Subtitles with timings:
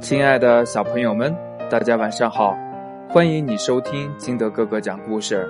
[0.00, 1.34] 亲爱的小朋友们，
[1.68, 2.56] 大家晚上好！
[3.10, 5.46] 欢迎你收听金德哥哥讲故事。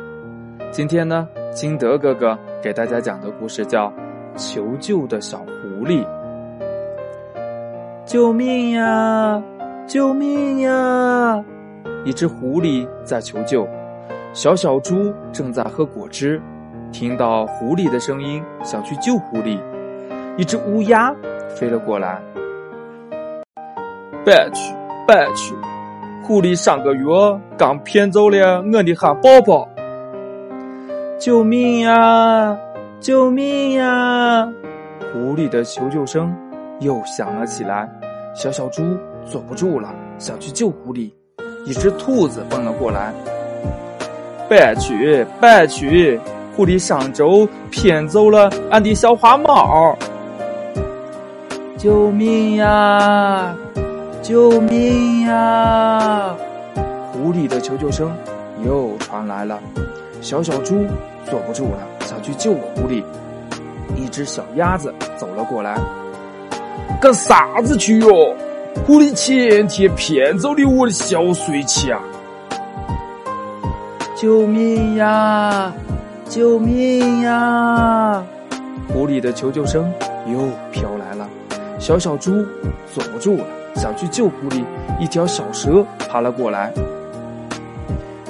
[0.73, 3.86] 今天呢，金德哥哥给大家讲的故事叫
[4.34, 6.04] 《求救的小狐狸》。
[8.04, 9.40] 救命呀！
[9.87, 11.44] 救命呀！
[12.04, 13.69] 一只狐狸在求救，
[14.32, 16.42] 小小猪正在喝果汁，
[16.91, 19.60] 听到狐狸的声音，想去救狐狸。
[20.37, 21.14] 一只乌鸦
[21.51, 22.20] 飞了过来。
[24.24, 24.74] 白去，
[25.06, 25.55] 白去！
[26.23, 27.05] 狐狸上个月
[27.56, 29.66] 刚骗走了我的汉堡包。
[31.19, 32.56] 救命呀！
[33.01, 34.47] 救命呀！
[35.12, 36.34] 狐狸的求救声
[36.80, 37.88] 又响了起来。
[38.34, 38.83] 小小猪
[39.25, 39.88] 坐不住了，
[40.19, 41.11] 想去救狐狸。
[41.66, 43.12] 一只兔子奔了过来。
[44.48, 46.20] 白去，白去！
[46.55, 49.97] 狐狸上周骗走了俺的小花猫。
[51.77, 53.55] 救命呀！
[54.23, 56.37] 救命呀！
[57.12, 58.14] 狐狸的求救声
[58.64, 59.58] 又传来了。
[60.20, 60.86] 小小猪
[61.25, 63.03] 坐不住了，想去救狐狸。
[63.97, 65.78] 一只小鸭子走了过来。
[67.00, 68.36] 干啥子去哟？
[68.86, 72.02] 狐狸前天骗走的我的小水钱啊！
[74.14, 75.73] 救命呀！
[76.28, 78.23] 救命呀！
[78.92, 79.91] 狐狸的求救声
[80.27, 80.39] 又
[80.70, 81.27] 飘来了。
[81.78, 82.47] 小小猪
[82.95, 83.45] 坐不住了。
[83.75, 84.65] 想去救狐狸，
[84.99, 86.73] 一条小蛇爬了过来。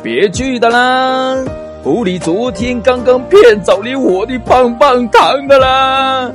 [0.03, 1.37] 别去的啦！
[1.83, 6.31] 狐狸昨天刚刚骗走了我的棒棒糖的啦！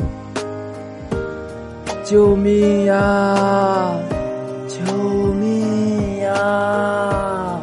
[2.03, 3.95] 救命呀！
[4.67, 4.93] 救
[5.33, 7.59] 命呀！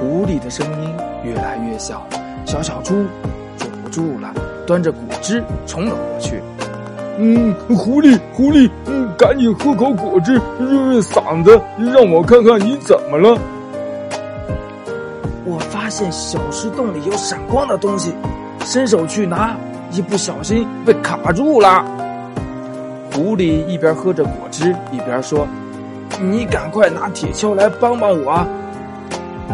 [0.00, 2.04] 狐狸的声音越来越小，
[2.44, 3.04] 小小猪
[3.56, 4.32] 坐不住了，
[4.66, 6.40] 端着果汁冲了过去。
[7.18, 8.68] 嗯，狐狸，狐狸，
[9.20, 13.38] 赶紧喝口果汁润润嗓子，让我看看你怎么了。
[15.44, 18.14] 我发现小石洞里有闪光的东西，
[18.64, 19.54] 伸手去拿，
[19.90, 21.84] 一不小心被卡住了。
[23.12, 25.46] 狐狸一边喝着果汁，一边说
[26.18, 28.42] ：“你赶快拿铁锹来帮帮我。”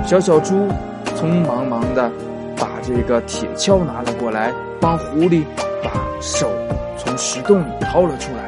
[0.06, 0.68] 小小猪
[1.16, 2.08] 匆忙忙的
[2.56, 5.42] 把这个铁锹拿了过来，帮狐狸
[5.82, 6.48] 把手。
[6.96, 8.45] 从石洞里掏了出来，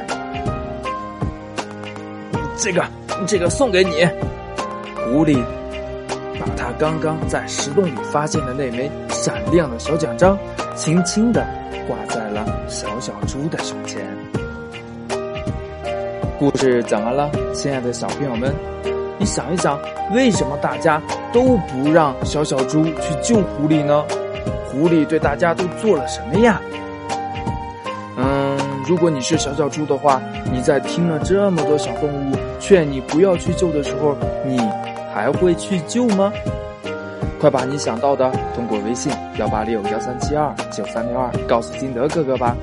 [2.59, 2.85] 这个，
[3.27, 4.05] 这个送给你。
[4.97, 5.43] 狐狸
[6.39, 10.37] 把他刚刚在石洞里发现的那枚闪亮的小奖章，
[10.75, 11.47] 轻轻的
[11.87, 14.05] 挂在了小小猪的胸前。
[16.39, 18.53] 故事讲完了，亲爱的小朋友们，
[19.19, 19.79] 你想一想，
[20.13, 21.01] 为什么大家
[21.33, 24.05] 都不让小小猪去救狐狸呢？
[24.67, 26.61] 狐狸对大家都做了什么呀？
[28.19, 30.21] 嗯如果你是小小猪的话，
[30.53, 34.59] 你在听了这么多小动物劝你不要去救的时候，你
[35.15, 36.33] 还会去救吗？
[37.41, 42.57] 快把你想到的通过微信幺八六幺三七二九三六二告诉金德哥哥吧。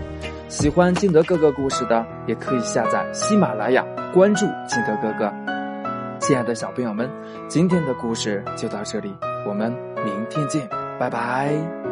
[0.50, 5.34] 喜欢金德哥哥故事的，也可以下载喜马拉雅关注金德哥哥。
[6.20, 7.10] 亲爱的小朋友们，
[7.48, 9.16] 今天的故事就到这里，
[9.48, 9.72] 我们
[10.04, 10.68] 明天见，
[11.00, 11.85] 拜拜。